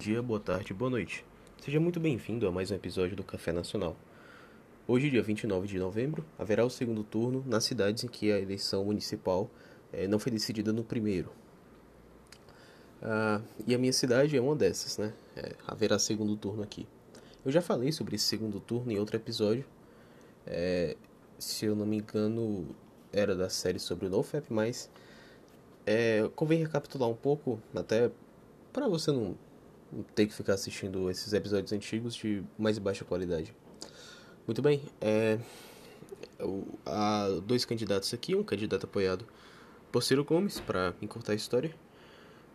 [0.00, 1.22] dia, boa tarde, boa noite.
[1.62, 3.94] Seja muito bem-vindo a mais um episódio do Café Nacional.
[4.88, 8.82] Hoje, dia 29 de novembro, haverá o segundo turno nas cidades em que a eleição
[8.86, 9.50] municipal
[9.92, 11.30] eh, não foi decidida no primeiro.
[13.02, 15.12] Ah, e a minha cidade é uma dessas, né?
[15.36, 16.88] É, haverá segundo turno aqui.
[17.44, 19.66] Eu já falei sobre esse segundo turno em outro episódio.
[20.46, 20.96] É,
[21.38, 22.74] se eu não me engano,
[23.12, 24.88] era da série sobre o NoFap, mas
[25.84, 28.10] é, convém recapitular um pouco, até
[28.72, 29.36] para você não
[30.14, 33.54] ter que ficar assistindo esses episódios antigos de mais baixa qualidade.
[34.46, 35.38] Muito bem, é,
[36.86, 39.26] há dois candidatos aqui, um candidato apoiado
[39.92, 41.74] por Ciro Gomes, para encurtar a história.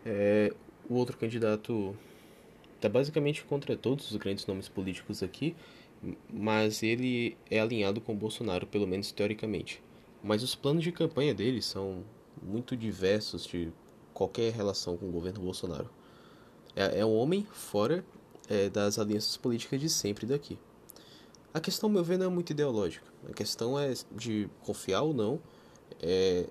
[0.06, 0.54] É,
[0.90, 1.96] o outro candidato
[2.76, 5.56] está basicamente contra todos os grandes nomes políticos aqui,
[6.32, 9.82] mas ele é alinhado com Bolsonaro, pelo menos teoricamente.
[10.24, 12.04] Mas os planos de campanha dele são
[12.42, 13.72] muito diversos de
[14.14, 15.90] qualquer relação com o governo Bolsonaro.
[16.76, 18.06] É, é um homem fora
[18.50, 20.60] é, das alianças políticas de sempre daqui.
[21.54, 23.06] A questão, meu ver, não é muito ideológica.
[23.30, 25.40] A questão é de confiar ou não
[26.02, 26.46] é,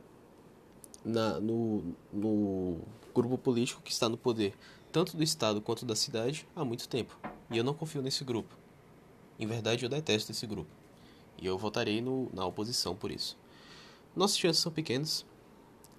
[1.05, 2.79] na, no, no
[3.15, 4.55] grupo político que está no poder,
[4.91, 7.19] tanto do Estado quanto da cidade, há muito tempo.
[7.51, 8.57] E eu não confio nesse grupo.
[9.39, 10.71] Em verdade, eu detesto esse grupo.
[11.37, 13.37] E eu votarei no, na oposição por isso.
[14.17, 15.27] Nossas chances são pequenas,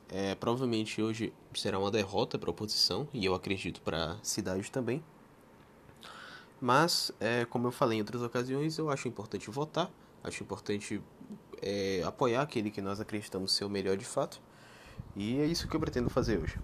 [0.09, 4.71] é, provavelmente hoje será uma derrota para a oposição e eu acredito para a cidade
[4.71, 5.03] também.
[6.61, 9.91] Mas, é, como eu falei em outras ocasiões, eu acho importante votar,
[10.23, 11.01] acho importante
[11.61, 14.41] é, apoiar aquele que nós acreditamos ser o melhor de fato.
[15.15, 16.57] E é isso que eu pretendo fazer hoje.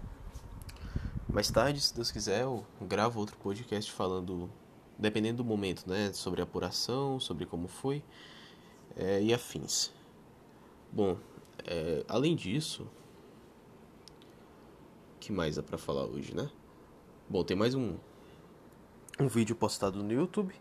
[1.28, 4.50] Mais tarde, se Deus quiser, eu gravo outro podcast falando,
[4.98, 8.02] dependendo do momento, né, sobre a apuração, sobre como foi
[8.96, 9.90] é, e afins.
[10.90, 11.16] Bom,
[11.64, 12.86] é, além disso,
[15.22, 16.50] que mais é para falar hoje, né?
[17.28, 17.94] Bom, tem mais um
[19.20, 20.52] um vídeo postado no YouTube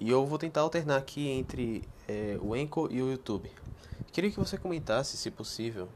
[0.00, 3.48] e eu vou tentar alternar aqui entre é, o Anchor e o YouTube.
[4.10, 5.88] Queria que você comentasse, se possível,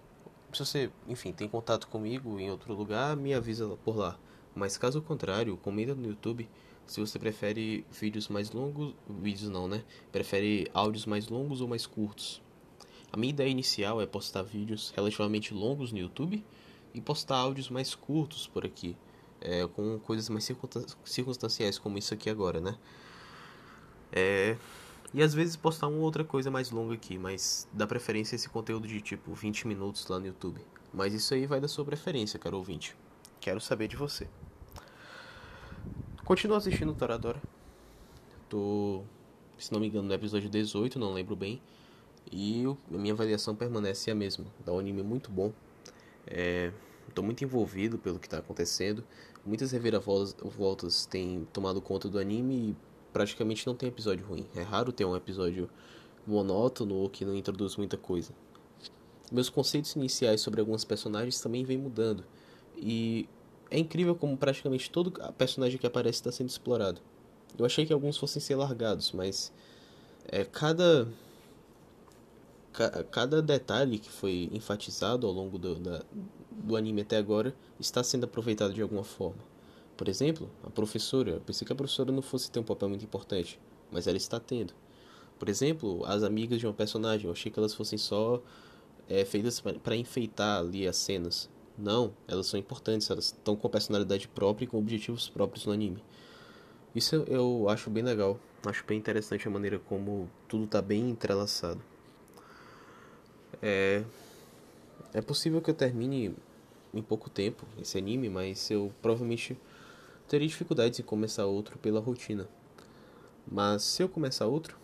[0.53, 4.17] se você, enfim, tem contato comigo em outro lugar, me avisa por lá.
[4.55, 6.49] Mas caso contrário, comenta no YouTube
[6.87, 9.83] se você prefere vídeos mais longos, vídeos não, né?
[10.13, 12.41] Prefere áudios mais longos ou mais curtos.
[13.13, 16.45] A minha ideia inicial é postar vídeos relativamente longos no YouTube
[16.95, 18.97] e postar áudios mais curtos por aqui,
[19.41, 20.49] é, com coisas mais
[21.05, 22.77] circunstanciais, como isso aqui agora, né?
[24.13, 24.57] É,
[25.13, 28.87] e às vezes postar uma outra coisa mais longa aqui, mas dá preferência esse conteúdo
[28.87, 30.61] de tipo 20 minutos lá no YouTube.
[30.93, 32.97] Mas isso aí vai da sua preferência, caro ouvinte.
[33.41, 34.29] Quero saber de você.
[36.25, 37.43] Continua assistindo Toradora.
[38.49, 39.03] Tô,
[39.59, 41.61] se não me engano, no episódio 18, não lembro bem.
[42.31, 44.47] E a minha avaliação permanece a mesma.
[44.65, 45.53] Dá um anime muito bom.
[46.27, 49.05] Estou é, muito envolvido pelo que está acontecendo.
[49.45, 52.77] Muitas reviravoltas têm tomado conta do anime e
[53.13, 54.47] praticamente não tem episódio ruim.
[54.55, 55.69] É raro ter um episódio
[56.27, 58.33] monótono ou que não introduz muita coisa.
[59.33, 62.25] Meus conceitos iniciais sobre alguns personagens também vêm mudando.
[62.77, 63.29] E
[63.71, 67.01] é incrível como praticamente todo personagem que aparece está sendo explorado.
[67.59, 69.53] Eu achei que alguns fossem ser largados, mas
[70.27, 71.09] é, cada
[73.11, 76.03] cada detalhe que foi enfatizado ao longo do, da,
[76.51, 79.51] do anime até agora está sendo aproveitado de alguma forma.
[79.97, 81.33] Por exemplo, a professora.
[81.33, 83.61] Eu pensei que a professora não fosse ter um papel muito importante,
[83.91, 84.73] mas ela está tendo.
[85.39, 87.27] Por exemplo, as amigas de uma personagem.
[87.27, 88.43] Eu achei que elas fossem só
[89.09, 91.51] é, feitas para enfeitar ali as cenas.
[91.77, 93.11] Não, elas são importantes.
[93.11, 96.03] Elas estão com personalidade própria e com objetivos próprios no anime.
[96.95, 98.39] Isso eu acho bem legal.
[98.65, 101.83] Acho bem interessante a maneira como tudo está bem entrelaçado.
[103.63, 104.03] É,
[105.13, 106.35] é possível que eu termine
[106.93, 109.57] em pouco tempo esse anime, mas eu provavelmente
[110.29, 112.49] teria dificuldades em começar outro pela rotina.
[113.51, 114.77] Mas se eu começar outro,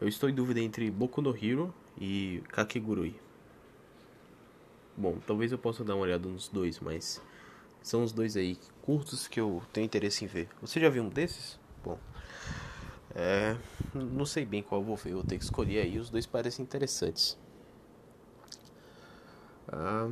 [0.00, 3.14] eu estou em dúvida entre Boku no Hero e Kakegurui.
[4.96, 7.20] Bom, talvez eu possa dar uma olhada nos dois, mas
[7.82, 10.48] são os dois aí curtos que eu tenho interesse em ver.
[10.60, 11.58] Você já viu um desses?
[11.84, 11.98] Bom,
[13.18, 13.56] é,
[13.94, 17.38] não sei bem qual vou ver, vou ter que escolher aí, os dois parecem interessantes.
[19.68, 20.10] Ah,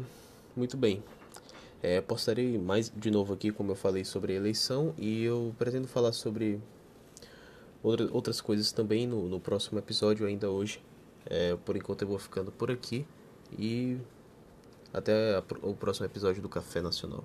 [0.57, 1.03] muito bem.
[1.83, 5.87] É, postarei mais de novo aqui, como eu falei, sobre a eleição e eu pretendo
[5.87, 6.59] falar sobre
[7.83, 10.83] outra, outras coisas também no, no próximo episódio, ainda hoje.
[11.27, 13.07] É, por enquanto eu vou ficando por aqui
[13.59, 13.99] e
[14.95, 17.23] até a, o próximo episódio do Café Nacional.